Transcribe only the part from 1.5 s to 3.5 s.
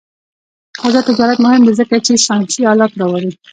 دی ځکه چې ساینسي آلات راوړي.